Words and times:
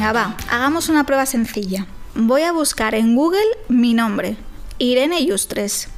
Venga, 0.00 0.12
va, 0.12 0.34
hagamos 0.48 0.88
una 0.88 1.04
prueba 1.04 1.26
sencilla. 1.26 1.86
Voy 2.14 2.40
a 2.40 2.52
buscar 2.52 2.94
en 2.94 3.14
Google 3.14 3.44
mi 3.68 3.92
nombre, 3.92 4.38
Irene 4.78 5.26
Yustres. 5.26 5.88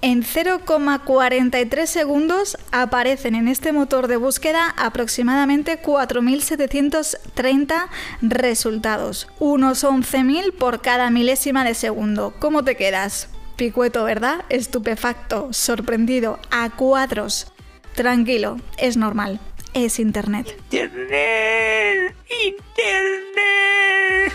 En 0.00 0.24
0,43 0.24 1.84
segundos 1.84 2.56
aparecen 2.72 3.34
en 3.34 3.48
este 3.48 3.72
motor 3.72 4.08
de 4.08 4.16
búsqueda 4.16 4.74
aproximadamente 4.78 5.82
4.730 5.82 7.88
resultados, 8.22 9.28
unos 9.38 9.84
11.000 9.84 10.54
por 10.54 10.80
cada 10.80 11.10
milésima 11.10 11.62
de 11.62 11.74
segundo. 11.74 12.32
¿Cómo 12.38 12.64
te 12.64 12.74
quedas? 12.74 13.28
Picueto, 13.56 14.02
¿verdad? 14.04 14.46
Estupefacto, 14.48 15.52
sorprendido, 15.52 16.38
a 16.50 16.70
cuadros. 16.70 17.52
Tranquilo, 18.00 18.56
es 18.78 18.96
normal, 18.96 19.38
es 19.74 19.98
Internet. 19.98 20.56
Internet, 20.70 22.14
Internet. 22.46 24.32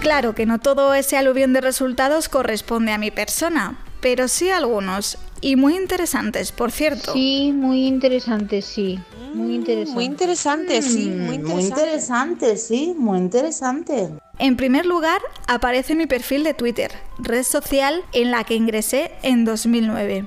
Claro 0.00 0.34
que 0.34 0.44
no 0.44 0.58
todo 0.58 0.92
ese 0.92 1.16
aluvión 1.16 1.54
de 1.54 1.62
resultados 1.62 2.28
corresponde 2.28 2.92
a 2.92 2.98
mi 2.98 3.10
persona, 3.10 3.78
pero 4.02 4.28
sí 4.28 4.50
algunos, 4.50 5.16
y 5.40 5.56
muy 5.56 5.74
interesantes, 5.74 6.52
por 6.52 6.70
cierto. 6.70 7.14
Sí, 7.14 7.50
muy 7.54 7.86
interesantes, 7.86 8.66
sí. 8.66 8.98
Muy 9.34 9.54
interesante. 9.54 9.94
Muy 9.94 10.04
interesante, 10.04 10.82
sí. 10.82 11.08
Muy 11.08 11.34
interesante. 11.36 11.54
Muy 11.54 11.64
interesante, 11.64 12.56
sí. 12.56 12.94
Muy 12.98 13.18
interesante. 13.18 14.10
En 14.38 14.56
primer 14.56 14.86
lugar, 14.86 15.20
aparece 15.46 15.94
mi 15.94 16.06
perfil 16.06 16.44
de 16.44 16.54
Twitter, 16.54 16.92
red 17.18 17.42
social 17.42 18.02
en 18.12 18.30
la 18.30 18.44
que 18.44 18.54
ingresé 18.54 19.12
en 19.22 19.44
2009. 19.44 20.26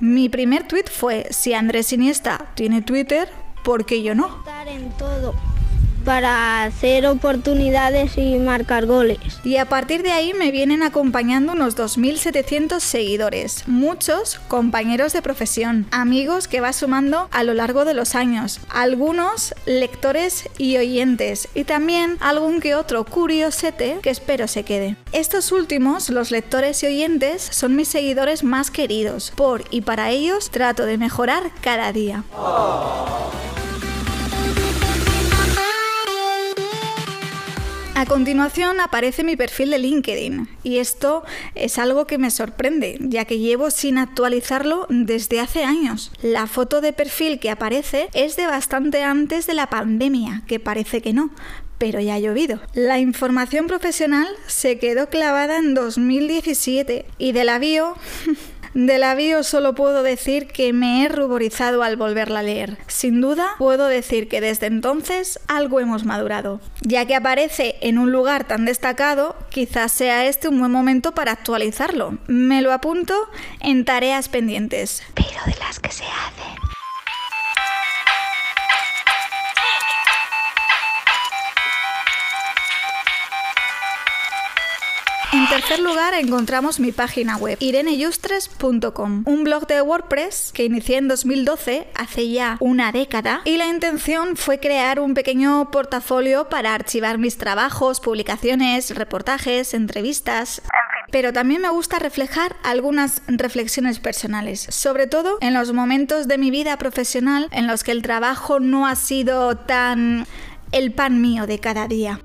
Mi 0.00 0.28
primer 0.28 0.68
tweet 0.68 0.84
fue, 0.84 1.26
si 1.30 1.54
Andrés 1.54 1.92
Iniesta 1.92 2.52
tiene 2.54 2.82
Twitter, 2.82 3.28
¿por 3.64 3.84
qué 3.84 4.02
yo 4.02 4.14
no? 4.14 4.44
en 4.68 4.90
todo 4.92 5.34
para 6.04 6.64
hacer 6.64 7.06
oportunidades 7.06 8.16
y 8.16 8.36
marcar 8.36 8.86
goles. 8.86 9.18
Y 9.44 9.56
a 9.56 9.66
partir 9.68 10.02
de 10.02 10.12
ahí 10.12 10.32
me 10.34 10.50
vienen 10.50 10.82
acompañando 10.82 11.52
unos 11.52 11.76
2.700 11.76 12.80
seguidores, 12.80 13.64
muchos 13.66 14.40
compañeros 14.48 15.12
de 15.12 15.22
profesión, 15.22 15.86
amigos 15.90 16.48
que 16.48 16.60
va 16.60 16.72
sumando 16.72 17.28
a 17.30 17.44
lo 17.44 17.54
largo 17.54 17.84
de 17.84 17.94
los 17.94 18.14
años, 18.14 18.60
algunos 18.68 19.54
lectores 19.66 20.48
y 20.58 20.76
oyentes 20.76 21.48
y 21.54 21.64
también 21.64 22.16
algún 22.20 22.60
que 22.60 22.74
otro 22.74 23.04
curiosete 23.04 23.98
que 24.02 24.10
espero 24.10 24.48
se 24.48 24.64
quede. 24.64 24.96
Estos 25.12 25.52
últimos, 25.52 26.10
los 26.10 26.30
lectores 26.30 26.82
y 26.82 26.86
oyentes, 26.86 27.42
son 27.42 27.76
mis 27.76 27.88
seguidores 27.88 28.44
más 28.44 28.70
queridos, 28.70 29.32
por 29.36 29.64
y 29.70 29.82
para 29.82 30.10
ellos 30.10 30.50
trato 30.50 30.84
de 30.84 30.98
mejorar 30.98 31.50
cada 31.60 31.92
día. 31.92 32.24
A 37.98 38.06
continuación 38.06 38.78
aparece 38.78 39.24
mi 39.24 39.34
perfil 39.34 39.72
de 39.72 39.80
LinkedIn 39.80 40.48
y 40.62 40.78
esto 40.78 41.24
es 41.56 41.78
algo 41.78 42.06
que 42.06 42.16
me 42.16 42.30
sorprende, 42.30 42.96
ya 43.00 43.24
que 43.24 43.40
llevo 43.40 43.72
sin 43.72 43.98
actualizarlo 43.98 44.86
desde 44.88 45.40
hace 45.40 45.64
años. 45.64 46.12
La 46.22 46.46
foto 46.46 46.80
de 46.80 46.92
perfil 46.92 47.40
que 47.40 47.50
aparece 47.50 48.08
es 48.14 48.36
de 48.36 48.46
bastante 48.46 49.02
antes 49.02 49.48
de 49.48 49.54
la 49.54 49.68
pandemia, 49.68 50.44
que 50.46 50.60
parece 50.60 51.02
que 51.02 51.12
no, 51.12 51.32
pero 51.78 51.98
ya 51.98 52.14
ha 52.14 52.18
llovido. 52.20 52.60
La 52.72 53.00
información 53.00 53.66
profesional 53.66 54.28
se 54.46 54.78
quedó 54.78 55.08
clavada 55.08 55.58
en 55.58 55.74
2017 55.74 57.04
y 57.18 57.32
de 57.32 57.44
la 57.44 57.58
bio 57.58 57.96
De 58.78 58.96
la 58.98 59.16
bio 59.16 59.42
solo 59.42 59.74
puedo 59.74 60.04
decir 60.04 60.46
que 60.46 60.72
me 60.72 61.02
he 61.02 61.08
ruborizado 61.08 61.82
al 61.82 61.96
volverla 61.96 62.38
a 62.38 62.42
leer. 62.44 62.78
Sin 62.86 63.20
duda, 63.20 63.56
puedo 63.58 63.88
decir 63.88 64.28
que 64.28 64.40
desde 64.40 64.66
entonces 64.66 65.40
algo 65.48 65.80
hemos 65.80 66.04
madurado. 66.04 66.60
Ya 66.82 67.04
que 67.04 67.16
aparece 67.16 67.74
en 67.80 67.98
un 67.98 68.12
lugar 68.12 68.46
tan 68.46 68.64
destacado, 68.64 69.34
quizás 69.48 69.90
sea 69.90 70.26
este 70.26 70.46
un 70.46 70.60
buen 70.60 70.70
momento 70.70 71.10
para 71.10 71.32
actualizarlo. 71.32 72.18
Me 72.28 72.62
lo 72.62 72.72
apunto 72.72 73.16
en 73.58 73.84
tareas 73.84 74.28
pendientes. 74.28 75.02
Pero 75.12 75.40
de 75.44 75.56
las 75.58 75.80
que 75.80 75.90
se 75.90 76.04
hacen. 76.04 76.67
En 85.30 85.46
tercer 85.46 85.80
lugar 85.80 86.14
encontramos 86.14 86.80
mi 86.80 86.90
página 86.90 87.36
web, 87.36 87.58
ireneyustres.com, 87.60 89.24
un 89.26 89.44
blog 89.44 89.66
de 89.66 89.82
WordPress 89.82 90.52
que 90.54 90.64
inicié 90.64 90.96
en 90.96 91.06
2012, 91.06 91.86
hace 91.94 92.30
ya 92.30 92.56
una 92.60 92.92
década, 92.92 93.42
y 93.44 93.58
la 93.58 93.66
intención 93.66 94.36
fue 94.36 94.58
crear 94.58 95.00
un 95.00 95.12
pequeño 95.12 95.70
portafolio 95.70 96.48
para 96.48 96.72
archivar 96.72 97.18
mis 97.18 97.36
trabajos, 97.36 98.00
publicaciones, 98.00 98.94
reportajes, 98.96 99.74
entrevistas, 99.74 100.62
pero 101.10 101.30
también 101.34 101.60
me 101.60 101.68
gusta 101.68 101.98
reflejar 101.98 102.56
algunas 102.62 103.20
reflexiones 103.26 103.98
personales, 104.00 104.66
sobre 104.70 105.06
todo 105.08 105.36
en 105.42 105.52
los 105.52 105.74
momentos 105.74 106.26
de 106.26 106.38
mi 106.38 106.50
vida 106.50 106.78
profesional 106.78 107.48
en 107.52 107.66
los 107.66 107.84
que 107.84 107.92
el 107.92 108.00
trabajo 108.00 108.60
no 108.60 108.86
ha 108.86 108.96
sido 108.96 109.58
tan 109.58 110.26
el 110.72 110.92
pan 110.92 111.20
mío 111.20 111.46
de 111.46 111.58
cada 111.58 111.86
día. 111.86 112.18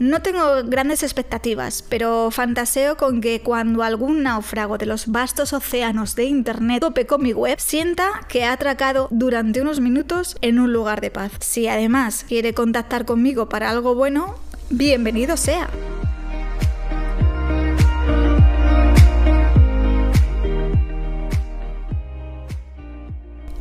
No 0.00 0.22
tengo 0.22 0.62
grandes 0.64 1.02
expectativas, 1.02 1.82
pero 1.86 2.30
fantaseo 2.30 2.96
con 2.96 3.20
que 3.20 3.42
cuando 3.42 3.82
algún 3.82 4.22
náufrago 4.22 4.78
de 4.78 4.86
los 4.86 5.08
vastos 5.08 5.52
océanos 5.52 6.16
de 6.16 6.24
Internet 6.24 6.80
tope 6.80 7.06
con 7.06 7.22
mi 7.22 7.34
web, 7.34 7.60
sienta 7.60 8.08
que 8.26 8.44
ha 8.44 8.52
atracado 8.52 9.08
durante 9.10 9.60
unos 9.60 9.80
minutos 9.80 10.38
en 10.40 10.58
un 10.58 10.72
lugar 10.72 11.02
de 11.02 11.10
paz. 11.10 11.32
Si 11.40 11.68
además 11.68 12.24
quiere 12.26 12.54
contactar 12.54 13.04
conmigo 13.04 13.50
para 13.50 13.68
algo 13.68 13.94
bueno, 13.94 14.36
bienvenido 14.70 15.36
sea. 15.36 15.68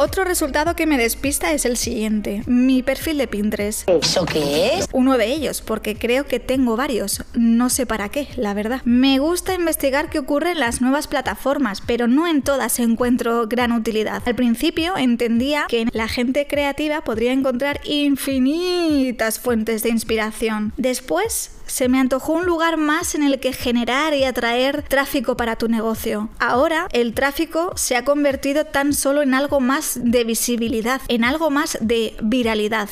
Otro 0.02 0.24
resultado 0.24 0.78
que 0.78 0.86
me 0.86 0.98
despista 0.98 1.52
es 1.52 1.66
el 1.66 1.76
siguiente, 1.76 2.42
mi 2.46 2.84
perfil 2.84 3.18
de 3.18 3.28
Pinterest. 3.28 3.90
¿Eso 3.90 4.26
qué 4.26 4.76
es? 4.76 4.88
Uno 4.94 5.18
de 5.18 5.26
ellos, 5.26 5.62
porque 5.62 5.98
creo 5.98 6.26
que 6.26 6.40
tengo 6.40 6.78
varios, 6.78 7.26
no 7.34 7.70
sé 7.70 7.86
para 7.86 8.08
qué, 8.08 8.30
la 8.38 8.54
verdad. 8.54 8.82
Me 8.86 9.20
gusta 9.20 9.56
investigar 9.56 10.10
qué 10.10 10.20
ocurre 10.20 10.52
en 10.52 10.62
las 10.62 10.80
nuevas 10.80 11.08
plataformas, 11.08 11.82
pero 11.86 12.08
no 12.08 12.28
en 12.28 12.44
todas 12.44 12.80
encuentro 12.80 13.46
gran 13.50 13.74
utilidad. 13.74 14.24
Al 14.26 14.36
principio 14.36 14.96
entendía 14.96 15.66
que 15.68 15.86
la 15.92 16.08
gente 16.08 16.48
creativa 16.48 17.02
podría 17.02 17.34
encontrar 17.34 17.81
infinitas 17.84 19.38
fuentes 19.38 19.84
de 19.84 19.90
inspiración. 19.90 20.72
Después 20.78 21.59
se 21.69 21.88
me 21.88 22.00
antojó 22.00 22.34
un 22.34 22.46
lugar 22.46 22.78
más 22.78 23.16
en 23.16 23.24
el 23.24 23.40
que 23.40 23.53
generar 23.53 24.13
y 24.13 24.25
atraer 24.25 24.84
tráfico 24.84 25.38
para 25.38 25.56
tu 25.56 25.69
negocio. 25.69 26.30
Ahora 26.40 26.88
el 26.91 27.13
tráfico 27.13 27.72
se 27.75 27.96
ha 27.96 28.03
convertido 28.03 28.66
tan 28.66 28.94
solo 28.94 29.22
en 29.22 29.34
algo 29.34 29.59
más 29.59 30.00
de 30.02 30.24
visibilidad, 30.24 31.02
en 31.07 31.24
algo 31.24 31.50
más 31.50 31.78
de 31.81 32.16
viralidad. 32.22 32.90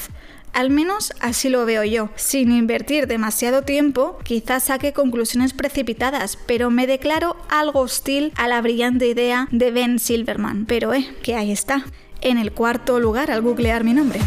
Al 0.54 0.70
menos 0.70 1.14
así 1.20 1.50
lo 1.50 1.66
veo 1.66 1.84
yo. 1.84 2.10
Sin 2.16 2.52
invertir 2.52 3.08
demasiado 3.08 3.62
tiempo, 3.62 4.18
quizás 4.24 4.64
saque 4.64 4.94
conclusiones 4.94 5.54
precipitadas, 5.54 6.38
pero 6.48 6.72
me 6.72 6.88
declaro 6.88 7.36
algo 7.50 7.82
hostil 7.82 8.32
a 8.36 8.48
la 8.48 8.62
brillante 8.62 9.08
idea 9.08 9.48
de 9.52 9.72
Ben 9.72 10.00
Silverman. 10.00 10.66
Pero 10.66 10.94
eh, 10.94 11.14
que 11.22 11.36
ahí 11.36 11.52
está, 11.52 11.86
en 12.22 12.38
el 12.38 12.52
cuarto 12.52 13.00
lugar 13.00 13.30
al 13.30 13.42
googlear 13.42 13.84
mi 13.84 13.94
nombre. 13.94 14.20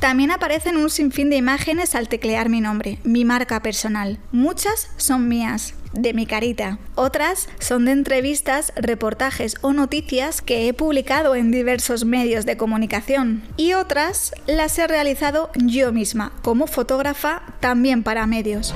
También 0.00 0.30
aparecen 0.30 0.78
un 0.78 0.88
sinfín 0.88 1.28
de 1.28 1.36
imágenes 1.36 1.94
al 1.94 2.08
teclear 2.08 2.48
mi 2.48 2.62
nombre, 2.62 2.98
mi 3.04 3.26
marca 3.26 3.60
personal. 3.60 4.18
Muchas 4.32 4.88
son 4.96 5.28
mías, 5.28 5.74
de 5.92 6.14
mi 6.14 6.24
carita. 6.24 6.78
Otras 6.94 7.48
son 7.58 7.84
de 7.84 7.92
entrevistas, 7.92 8.72
reportajes 8.76 9.56
o 9.60 9.74
noticias 9.74 10.40
que 10.40 10.68
he 10.68 10.72
publicado 10.72 11.34
en 11.34 11.50
diversos 11.50 12.06
medios 12.06 12.46
de 12.46 12.56
comunicación. 12.56 13.42
Y 13.58 13.74
otras 13.74 14.32
las 14.46 14.78
he 14.78 14.86
realizado 14.86 15.50
yo 15.56 15.92
misma, 15.92 16.32
como 16.42 16.66
fotógrafa, 16.66 17.42
también 17.60 18.02
para 18.02 18.26
medios. 18.26 18.74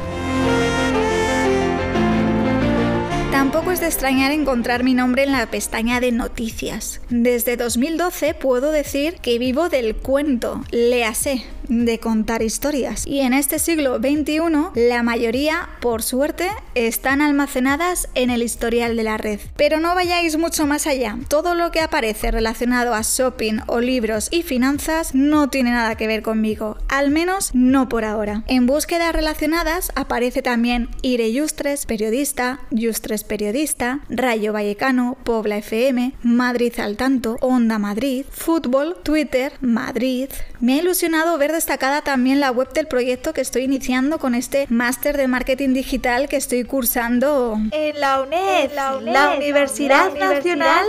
Tampoco 3.44 3.72
es 3.72 3.80
de 3.80 3.88
extrañar 3.88 4.32
encontrar 4.32 4.84
mi 4.84 4.94
nombre 4.94 5.22
en 5.22 5.30
la 5.30 5.44
pestaña 5.44 6.00
de 6.00 6.12
noticias. 6.12 7.02
Desde 7.10 7.58
2012 7.58 8.32
puedo 8.32 8.72
decir 8.72 9.16
que 9.16 9.38
vivo 9.38 9.68
del 9.68 9.96
cuento, 9.96 10.62
léase, 10.70 11.44
de 11.68 11.98
contar 11.98 12.42
historias. 12.42 13.06
Y 13.06 13.20
en 13.20 13.32
este 13.32 13.58
siglo 13.58 13.98
XXI, 13.98 14.40
la 14.74 15.02
mayoría, 15.02 15.68
por 15.80 16.02
suerte, 16.02 16.48
están 16.74 17.20
almacenadas 17.20 18.08
en 18.14 18.30
el 18.30 18.42
historial 18.42 18.96
de 18.96 19.02
la 19.02 19.16
red. 19.16 19.40
Pero 19.56 19.80
no 19.80 19.94
vayáis 19.94 20.36
mucho 20.36 20.66
más 20.66 20.86
allá. 20.86 21.16
Todo 21.28 21.54
lo 21.54 21.70
que 21.70 21.80
aparece 21.80 22.30
relacionado 22.30 22.94
a 22.94 23.02
shopping 23.02 23.60
o 23.66 23.80
libros 23.80 24.28
y 24.30 24.42
finanzas 24.42 25.14
no 25.14 25.48
tiene 25.48 25.70
nada 25.70 25.96
que 25.96 26.06
ver 26.06 26.22
conmigo, 26.22 26.76
al 26.88 27.10
menos 27.10 27.50
no 27.54 27.88
por 27.88 28.04
ahora. 28.04 28.42
En 28.46 28.66
búsquedas 28.66 29.14
relacionadas 29.14 29.92
aparece 29.94 30.42
también 30.42 30.88
Ire 31.02 31.32
Yustres, 31.32 31.86
periodista, 31.86 32.60
Yustres 32.70 33.24
periodista, 33.24 34.00
Rayo 34.08 34.52
Vallecano, 34.52 35.16
Pobla 35.24 35.58
FM, 35.58 36.14
Madrid 36.22 36.72
al 36.78 36.96
tanto, 36.96 37.36
Onda 37.40 37.78
Madrid, 37.78 38.26
Fútbol, 38.30 38.96
Twitter, 39.02 39.52
Madrid. 39.60 40.28
Me 40.60 40.74
ha 40.74 40.78
ilusionado 40.78 41.36
ver 41.38 41.53
destacada 41.54 42.02
también 42.02 42.40
la 42.40 42.50
web 42.50 42.72
del 42.72 42.86
proyecto 42.86 43.32
que 43.32 43.40
estoy 43.40 43.62
iniciando 43.62 44.18
con 44.18 44.34
este 44.34 44.66
máster 44.68 45.16
de 45.16 45.28
marketing 45.28 45.72
digital 45.72 46.28
que 46.28 46.36
estoy 46.36 46.64
cursando 46.64 47.58
en 47.70 48.00
la 48.00 48.20
UNED, 48.20 48.72
la, 48.74 49.34
Universidad, 49.36 50.12
Nacional, 50.14 50.86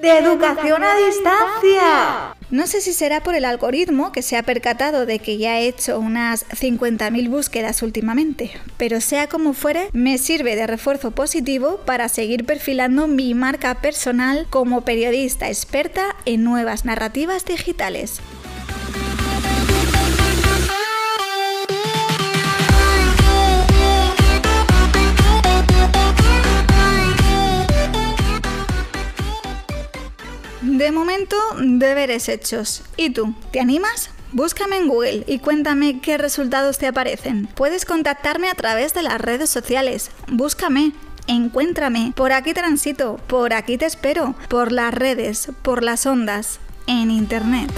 de 0.00 0.18
Educación 0.18 0.82
a 0.82 0.96
Distancia. 0.96 2.34
No 2.50 2.66
sé 2.66 2.80
si 2.80 2.94
será 2.94 3.22
por 3.22 3.34
el 3.34 3.44
algoritmo 3.44 4.10
que 4.10 4.22
se 4.22 4.36
ha 4.36 4.42
percatado 4.42 5.04
de 5.04 5.18
que 5.18 5.36
ya 5.36 5.60
he 5.60 5.68
hecho 5.68 5.98
unas 5.98 6.48
50.000 6.48 7.28
búsquedas 7.28 7.82
últimamente, 7.82 8.50
pero 8.78 9.02
sea 9.02 9.28
como 9.28 9.52
fuere, 9.52 9.90
me 9.92 10.16
sirve 10.16 10.56
de 10.56 10.66
refuerzo 10.66 11.10
positivo 11.10 11.80
para 11.84 12.08
seguir 12.08 12.46
perfilando 12.46 13.06
mi 13.06 13.34
marca 13.34 13.74
personal 13.82 14.46
como 14.48 14.80
periodista 14.80 15.48
experta 15.48 16.16
en 16.24 16.42
nuevas 16.42 16.86
narrativas 16.86 17.44
digitales. 17.44 18.20
De 30.62 30.90
momento, 30.92 31.36
deberes 31.58 32.28
hechos. 32.28 32.82
¿Y 32.96 33.10
tú? 33.10 33.34
¿Te 33.52 33.60
animas? 33.60 34.10
Búscame 34.32 34.76
en 34.76 34.88
Google 34.88 35.24
y 35.26 35.38
cuéntame 35.38 36.00
qué 36.00 36.18
resultados 36.18 36.78
te 36.78 36.86
aparecen. 36.86 37.48
Puedes 37.54 37.84
contactarme 37.84 38.50
a 38.50 38.54
través 38.54 38.92
de 38.92 39.02
las 39.02 39.20
redes 39.20 39.48
sociales. 39.48 40.10
Búscame, 40.28 40.92
encuéntrame. 41.26 42.12
Por 42.14 42.32
aquí 42.32 42.52
transito, 42.52 43.16
por 43.26 43.54
aquí 43.54 43.78
te 43.78 43.86
espero. 43.86 44.34
Por 44.48 44.72
las 44.72 44.92
redes, 44.92 45.50
por 45.62 45.82
las 45.82 46.04
ondas, 46.06 46.60
en 46.86 47.10
Internet. 47.10 47.70